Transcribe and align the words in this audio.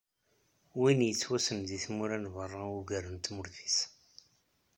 Win 0.79 0.99
i 1.03 1.07
yettwassnen 1.09 1.61
di 1.67 1.77
tmura 1.83 2.17
n 2.17 2.25
berra 2.35 2.61
ugar 2.77 3.05
n 3.09 3.17
tmurt-is. 3.17 3.77